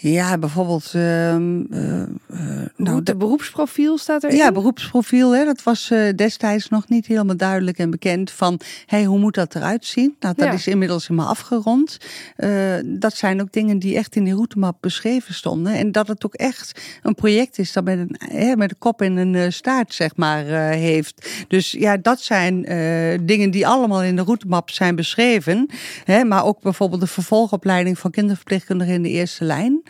[0.00, 0.92] Ja, bijvoorbeeld.
[0.94, 2.02] Uh, uh,
[2.76, 4.34] nou, de beroepsprofiel staat er.
[4.34, 5.34] Ja, beroepsprofiel.
[5.34, 9.34] Hè, dat was uh, destijds nog niet helemaal duidelijk en bekend van hey, hoe moet
[9.34, 10.16] dat eruit zien?
[10.20, 10.52] Nou, dat ja.
[10.52, 11.96] is inmiddels helemaal afgerond.
[12.84, 15.72] Dat zijn ook dingen die echt in die routemap beschreven stonden.
[15.72, 19.02] En dat het ook echt een project is dat met een, hè, met een kop
[19.02, 21.28] en een staart, zeg maar, heeft.
[21.48, 22.62] Dus ja, dat zijn
[23.26, 25.68] dingen die allemaal in de routemap zijn beschreven.
[26.04, 29.82] Hè, maar ook bijvoorbeeld de vervolgopleiding van kinderverpleegkundigen in de eerste lijn.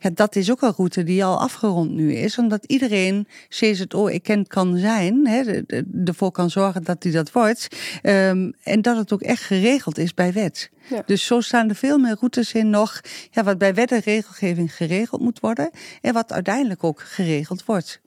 [0.00, 2.38] Ja, dat is ook een route die al afgerond nu is.
[2.38, 5.26] Omdat iedereen CZO erkend kan zijn.
[5.26, 5.62] Hè,
[6.04, 7.68] ervoor kan zorgen dat hij dat wordt.
[8.02, 10.70] Um, en dat het ook echt geregeld is bij wet.
[10.90, 11.02] Ja.
[11.06, 13.00] Dus zo staan er veel meer routes in nog.
[13.30, 15.70] Ja, wat bij wet en regelgeving geregeld moet worden.
[16.00, 18.00] En wat uiteindelijk ook geregeld wordt.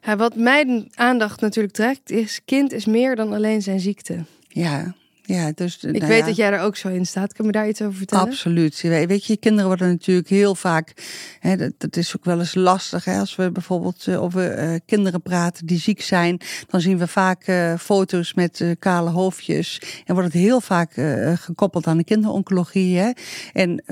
[0.00, 2.40] Ja, wat mijn aandacht natuurlijk trekt is...
[2.44, 4.24] kind is meer dan alleen zijn ziekte.
[4.48, 4.94] Ja,
[5.26, 6.26] ja, dus, ik nou weet ja.
[6.26, 7.32] dat jij er ook zo in staat.
[7.32, 8.26] Kun je me daar iets over vertellen?
[8.26, 8.80] Absoluut.
[8.80, 10.92] Weet je, kinderen worden natuurlijk heel vaak.
[11.40, 13.04] Hè, dat, dat, is ook wel eens lastig.
[13.04, 17.06] Hè, als we bijvoorbeeld uh, over uh, kinderen praten die ziek zijn, dan zien we
[17.06, 19.80] vaak uh, foto's met kale hoofdjes.
[20.04, 20.92] En wordt het heel vaak
[21.34, 22.98] gekoppeld aan de kinderoncologie.
[22.98, 23.10] Hè.
[23.52, 23.82] En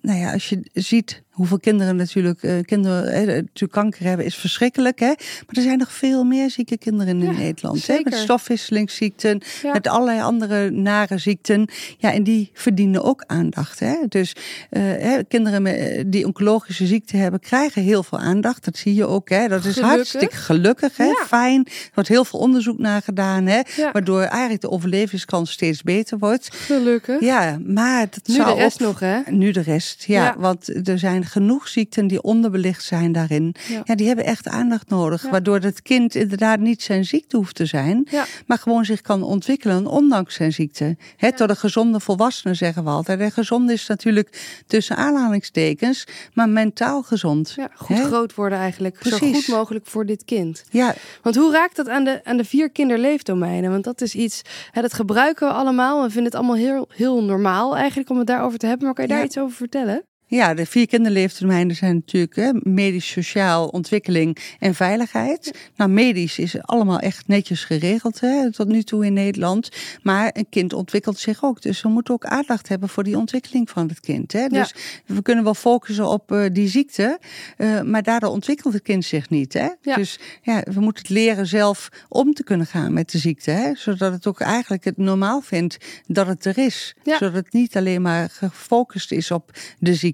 [0.00, 4.36] nou ja, als je ziet Hoeveel kinderen natuurlijk, uh, kinderen eh, natuurlijk kanker hebben, is
[4.36, 4.98] verschrikkelijk.
[4.98, 5.06] Hè?
[5.06, 7.86] Maar er zijn nog veel meer zieke kinderen in ja, Nederland.
[7.86, 8.00] Hè?
[8.02, 9.72] Met stofwisselingsziekten, ja.
[9.72, 11.68] met allerlei andere nare ziekten.
[11.98, 13.80] Ja, en die verdienen ook aandacht.
[13.80, 13.94] Hè?
[14.08, 14.32] Dus
[14.70, 18.64] uh, hè, kinderen met, die oncologische ziekte hebben, krijgen heel veel aandacht.
[18.64, 19.28] Dat zie je ook.
[19.28, 19.48] Hè?
[19.48, 19.96] Dat is gelukkig.
[19.96, 20.96] hartstikke gelukkig.
[20.96, 21.04] Hè?
[21.04, 21.24] Ja.
[21.26, 21.64] Fijn.
[21.64, 23.46] Er wordt heel veel onderzoek naar gedaan.
[23.46, 23.60] Hè?
[23.92, 26.48] Waardoor eigenlijk de overlevingskans steeds beter wordt.
[26.54, 27.20] Gelukkig.
[27.20, 29.20] Ja, maar dat nu zou de rest nog, hè?
[29.30, 30.34] Nu de rest, ja.
[30.38, 33.54] Want er zijn genoeg ziekten die onderbelicht zijn daarin.
[33.68, 35.22] Ja, ja die hebben echt aandacht nodig.
[35.22, 35.30] Ja.
[35.30, 38.06] Waardoor het kind inderdaad niet zijn ziekte hoeft te zijn.
[38.10, 38.24] Ja.
[38.46, 40.96] Maar gewoon zich kan ontwikkelen ondanks zijn ziekte.
[41.16, 43.20] He, tot een gezonde volwassene zeggen we altijd.
[43.20, 46.06] En gezond is natuurlijk tussen aanhalingstekens.
[46.32, 47.52] Maar mentaal gezond.
[47.56, 48.04] Ja, goed He?
[48.04, 48.98] groot worden eigenlijk.
[48.98, 49.18] Precies.
[49.18, 50.64] Zo goed mogelijk voor dit kind.
[50.70, 50.94] Ja.
[51.22, 53.70] Want hoe raakt dat aan de, aan de vier kinderleefdomeinen?
[53.70, 56.02] Want dat is iets, hè, dat gebruiken we allemaal.
[56.02, 58.86] We vinden het allemaal heel, heel normaal eigenlijk om het daarover te hebben.
[58.86, 60.04] Maar kan je daar iets over vertellen?
[60.26, 65.70] Ja, de vier kinderleeftermijnen zijn natuurlijk hè, medisch, sociaal, ontwikkeling en veiligheid.
[65.76, 69.68] Nou, medisch is allemaal echt netjes geregeld hè, tot nu toe in Nederland.
[70.02, 71.62] Maar een kind ontwikkelt zich ook.
[71.62, 74.32] Dus we moeten ook aandacht hebben voor die ontwikkeling van het kind.
[74.32, 74.48] Hè.
[74.48, 74.74] Dus
[75.06, 77.18] we kunnen wel focussen op uh, die ziekte,
[77.58, 79.52] uh, maar daardoor ontwikkelt het kind zich niet.
[79.52, 79.68] Hè.
[79.80, 79.94] Ja.
[79.96, 83.50] Dus ja, we moeten het leren zelf om te kunnen gaan met de ziekte.
[83.50, 86.94] Hè, zodat het ook eigenlijk het normaal vindt dat het er is.
[87.02, 87.18] Ja.
[87.18, 90.13] Zodat het niet alleen maar gefocust is op de ziekte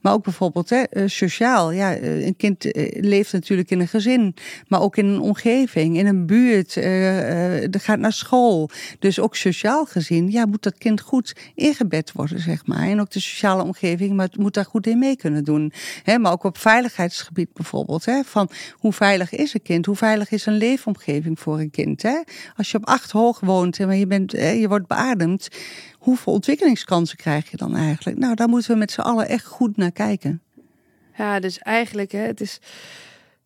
[0.00, 1.70] Maar ook bijvoorbeeld hè, eh, sociaal.
[1.70, 4.34] Ja, eh, een kind leeft natuurlijk in een gezin,
[4.68, 6.76] maar ook in een omgeving, in een buurt.
[6.76, 8.70] Uh, gaat naar school.
[8.98, 12.88] Dus ook sociaal gezien, ja, moet dat kind goed ingebed worden, zeg maar.
[12.88, 15.72] En ook de sociale omgeving maar moet daar goed in mee kunnen doen.
[16.02, 18.04] Hè, maar ook op veiligheidsgebied bijvoorbeeld.
[18.04, 19.86] Hè, van hoe veilig is een kind?
[19.86, 22.02] Hoe veilig is een leefomgeving voor een kind?
[22.02, 22.20] Hè?
[22.56, 25.48] Als je op acht hoog woont en je, bent, je wordt beademd,
[26.02, 28.18] hoeveel ontwikkelingskansen krijg je dan eigenlijk?
[28.18, 30.42] Nou, daar moeten we met z'n allen echt goed naar kijken.
[31.16, 32.58] Ja, dus eigenlijk, hè, het is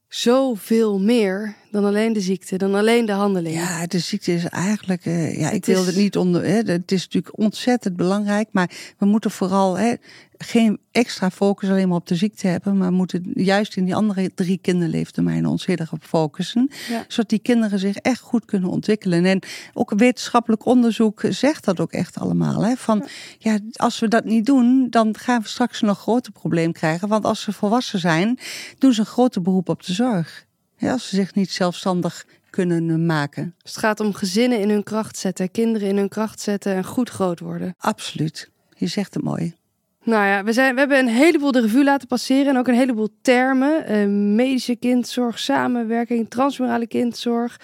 [0.08, 3.54] zoveel meer dan alleen de ziekte, dan alleen de handeling.
[3.54, 6.44] Ja, de ziekte is eigenlijk, uh, ja, ik wil het niet onder.
[6.44, 9.94] Hè, het is natuurlijk ontzettend belangrijk, maar we moeten vooral hè,
[10.38, 14.30] geen extra focus alleen maar op de ziekte hebben, maar moeten juist in die andere
[14.34, 16.70] drie kinderleeftermijnen ons heel erg op focussen,
[17.08, 19.24] zodat die kinderen zich echt goed kunnen ontwikkelen.
[19.24, 19.42] En
[19.74, 22.64] ook wetenschappelijk onderzoek zegt dat ook echt allemaal.
[22.64, 23.52] Hè, van ja.
[23.52, 27.08] ja, als we dat niet doen, dan gaan we straks een nog groter probleem krijgen,
[27.08, 28.38] want als ze volwassen zijn,
[28.78, 30.45] doen ze een groter beroep op de zorg.
[30.76, 33.54] Ja, als ze zich niet zelfstandig kunnen maken.
[33.62, 36.84] Dus het gaat om gezinnen in hun kracht zetten, kinderen in hun kracht zetten en
[36.84, 37.74] goed groot worden.
[37.78, 38.50] Absoluut.
[38.76, 39.54] Je zegt het mooi.
[40.02, 42.74] Nou ja, we, zijn, we hebben een heleboel de revue laten passeren en ook een
[42.74, 43.92] heleboel termen.
[43.92, 47.60] Uh, medische kindzorg, samenwerking, transmurale kindzorg.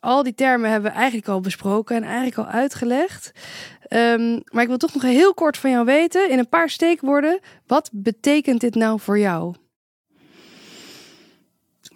[0.00, 3.32] Al die termen hebben we eigenlijk al besproken en eigenlijk al uitgelegd.
[3.88, 7.40] Um, maar ik wil toch nog heel kort van jou weten, in een paar steekwoorden,
[7.66, 9.54] wat betekent dit nou voor jou?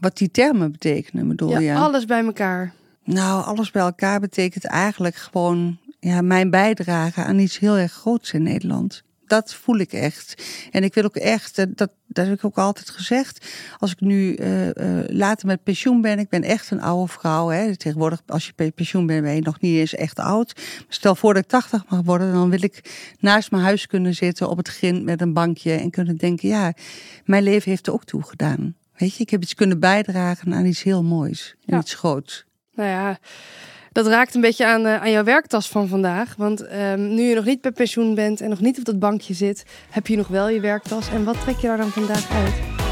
[0.01, 1.75] Wat die termen betekenen, bedoel ja, je?
[1.75, 2.73] alles bij elkaar.
[3.05, 8.33] Nou, alles bij elkaar betekent eigenlijk gewoon ja, mijn bijdrage aan iets heel erg groots
[8.33, 9.03] in Nederland.
[9.27, 10.43] Dat voel ik echt.
[10.71, 13.47] En ik wil ook echt, dat, dat heb ik ook altijd gezegd.
[13.79, 14.73] Als ik nu uh, uh,
[15.07, 17.49] later met pensioen ben, ik ben echt een oude vrouw.
[17.49, 17.77] Hè.
[17.77, 20.53] Tegenwoordig, als je pensioen bent, ben je nog niet eens echt oud.
[20.57, 22.81] Maar stel voor dat ik 80 mag worden, dan wil ik
[23.21, 26.73] naast mijn huis kunnen zitten op het grind met een bankje en kunnen denken: ja,
[27.25, 28.75] mijn leven heeft er ook toe gedaan.
[28.97, 31.55] Weet je, ik heb iets kunnen bijdragen aan iets heel moois.
[31.61, 31.79] Ja.
[31.79, 32.45] Iets groots.
[32.75, 33.19] Nou ja,
[33.93, 36.35] dat raakt een beetje aan, uh, aan jouw werktas van vandaag.
[36.37, 39.35] Want um, nu je nog niet bij pensioen bent en nog niet op dat bankje
[39.35, 41.09] zit, heb je nog wel je werktas.
[41.09, 42.86] En wat trek je daar dan vandaag uit?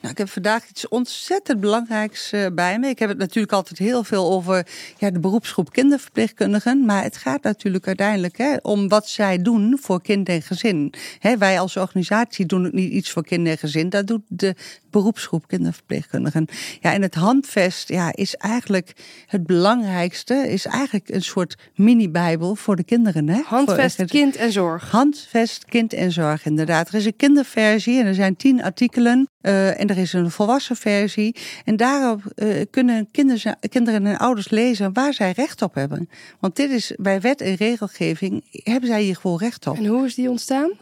[0.00, 2.88] Nou, ik heb vandaag iets ontzettend belangrijks uh, bij me.
[2.88, 4.66] Ik heb het natuurlijk altijd heel veel over
[4.98, 6.84] ja, de beroepsgroep kinderverpleegkundigen.
[6.84, 10.92] Maar het gaat natuurlijk uiteindelijk hè, om wat zij doen voor kind en gezin.
[11.18, 13.88] Hè, wij als organisatie doen het niet iets voor kind en gezin.
[13.88, 14.54] Dat doet de
[14.90, 16.46] beroepsgroep kinderverpleegkundigen.
[16.80, 18.92] Ja, en het handvest ja, is eigenlijk
[19.26, 20.34] het belangrijkste.
[20.34, 23.28] Is eigenlijk een soort mini-bijbel voor de kinderen.
[23.28, 23.40] Hè?
[23.44, 24.90] Handvest, voor, kind en zorg.
[24.90, 26.88] Handvest, kind en zorg, inderdaad.
[26.88, 29.28] Er is een kinderversie en er zijn tien artikelen.
[29.42, 31.36] Uh, en er is een volwassen versie.
[31.64, 36.08] En daarop uh, kunnen kinderen en ouders lezen waar zij recht op hebben.
[36.40, 39.76] Want dit is bij wet en regelgeving, hebben zij hier gewoon recht op.
[39.76, 40.72] En hoe is die ontstaan?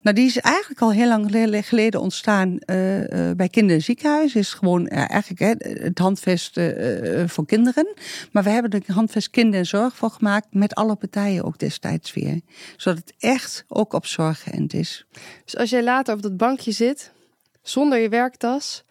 [0.00, 1.30] Nou, die is eigenlijk al heel lang
[1.66, 2.58] geleden ontstaan uh,
[3.36, 4.34] bij kinderziekenhuis.
[4.34, 6.60] Is gewoon uh, eigenlijk hè, het handvest
[7.26, 7.94] voor kinderen.
[8.32, 10.46] Maar we hebben er handvest kinder en zorg voor gemaakt.
[10.50, 12.40] Met alle partijen ook destijds weer.
[12.76, 15.06] Zodat het echt ook op zorg geënt is.
[15.44, 17.12] Dus als jij later op dat bankje zit,
[17.64, 18.84] zonder je werktas,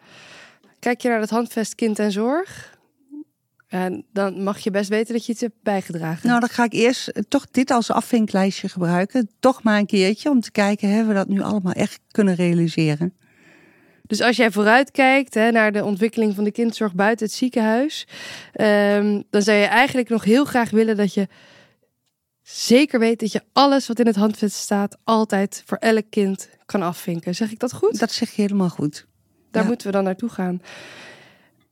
[0.80, 2.72] kijk je naar het handvest kind en zorg.
[3.68, 6.28] En dan mag je best weten dat je iets hebt bijgedragen.
[6.28, 9.30] Nou, dan ga ik eerst toch dit als afvinklijstje gebruiken.
[9.40, 13.14] Toch maar een keertje om te kijken, hebben we dat nu allemaal echt kunnen realiseren?
[14.02, 18.08] Dus als jij vooruitkijkt hè, naar de ontwikkeling van de kindzorg buiten het ziekenhuis,
[18.54, 21.28] ehm, dan zou je eigenlijk nog heel graag willen dat je
[22.44, 26.82] zeker weet dat je alles wat in het handvest staat altijd voor elk kind kan
[26.82, 27.36] afvinken.
[27.36, 28.00] Zeg ik dat goed?
[28.00, 29.06] Dat zeg je helemaal goed.
[29.52, 30.62] Daar moeten we dan naartoe gaan.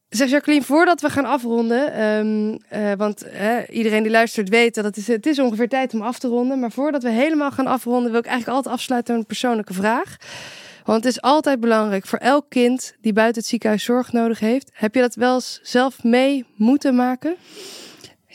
[0.09, 3.25] Zeg Jacqueline, voordat we gaan afronden, um, uh, want
[3.69, 6.59] iedereen die luistert weet dat het is, het is ongeveer tijd om af te ronden.
[6.59, 10.17] Maar voordat we helemaal gaan afronden, wil ik eigenlijk altijd afsluiten met een persoonlijke vraag.
[10.83, 14.69] Want het is altijd belangrijk voor elk kind die buiten het ziekenhuis zorg nodig heeft.
[14.73, 17.35] Heb je dat wel eens zelf mee moeten maken?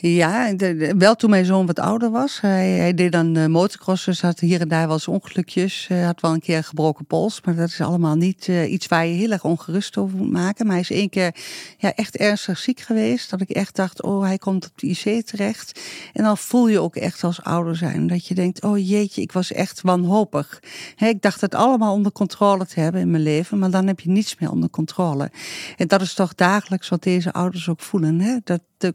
[0.01, 0.55] Ja,
[0.97, 2.41] wel toen mijn zoon wat ouder was.
[2.41, 5.87] Hij, hij deed dan uh, motocross, dus had hier en daar wel eens ongelukjes.
[5.89, 8.87] Hij had wel een keer een gebroken pols, maar dat is allemaal niet uh, iets
[8.87, 10.67] waar je heel erg ongerust over moet maken.
[10.67, 11.35] Maar hij is één keer
[11.79, 15.27] ja, echt ernstig ziek geweest, dat ik echt dacht, oh, hij komt op de IC
[15.27, 15.81] terecht.
[16.13, 19.33] En dan voel je ook echt als ouder zijn, dat je denkt, oh jeetje, ik
[19.33, 20.63] was echt wanhopig.
[20.97, 24.11] Ik dacht het allemaal onder controle te hebben in mijn leven, maar dan heb je
[24.11, 25.31] niets meer onder controle.
[25.77, 28.95] En dat is toch dagelijks wat deze ouders ook voelen, dat de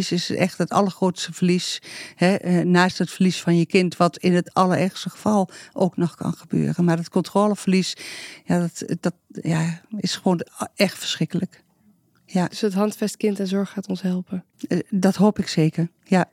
[0.00, 1.82] is echt het allergrootste verlies.
[2.14, 6.14] Hè, eh, naast het verlies van je kind, wat in het allerergste geval ook nog
[6.14, 6.84] kan gebeuren.
[6.84, 7.96] Maar het controleverlies,
[8.44, 11.62] ja, dat, dat ja, is gewoon echt verschrikkelijk.
[12.26, 12.46] Ja.
[12.46, 14.44] Dus het handvest kind en zorg gaat ons helpen.
[14.68, 16.28] Eh, dat hoop ik zeker, ja.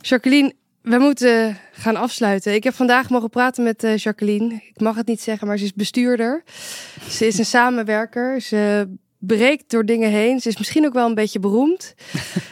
[0.00, 2.54] Jacqueline, we moeten gaan afsluiten.
[2.54, 4.54] Ik heb vandaag mogen praten met uh, Jacqueline.
[4.54, 6.42] Ik mag het niet zeggen, maar ze is bestuurder.
[7.08, 8.40] Ze is een samenwerker.
[8.40, 8.88] Ze
[9.26, 10.40] breekt door dingen heen.
[10.40, 11.94] Ze is misschien ook wel een beetje beroemd.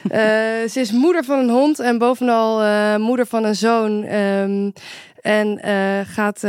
[0.04, 0.18] uh,
[0.72, 4.14] ze is moeder van een hond en bovenal uh, moeder van een zoon.
[4.14, 4.72] Um,
[5.20, 6.42] en uh, gaat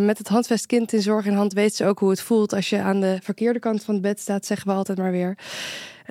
[0.00, 2.70] met het handvest kind in zorg in hand weet ze ook hoe het voelt als
[2.70, 5.38] je aan de verkeerde kant van het bed staat, zeggen we altijd maar weer.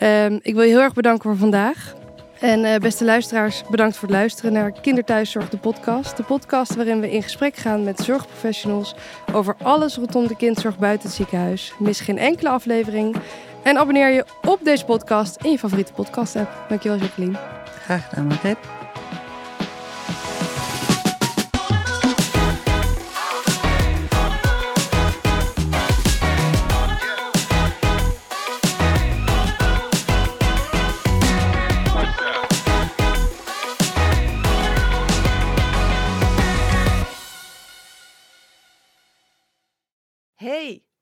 [0.03, 1.95] Um, ik wil je heel erg bedanken voor vandaag.
[2.39, 6.17] En uh, beste luisteraars, bedankt voor het luisteren naar Kinderthuiszorg, de podcast.
[6.17, 8.95] De podcast waarin we in gesprek gaan met zorgprofessionals
[9.33, 11.73] over alles rondom de kindzorg buiten het ziekenhuis.
[11.79, 13.15] Mis geen enkele aflevering.
[13.63, 16.65] En abonneer je op deze podcast in je favoriete podcast-app.
[16.69, 17.37] Dankjewel, Jacqueline.
[17.83, 18.74] Graag gedaan, Margreet.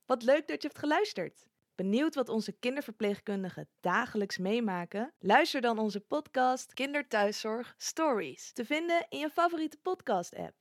[0.06, 1.46] Wat leuk dat je hebt geluisterd.
[1.74, 5.14] Benieuwd wat onze kinderverpleegkundigen dagelijks meemaken?
[5.18, 10.54] Luister dan onze podcast Kinderthuiszorg Stories, te vinden in je favoriete podcast-app.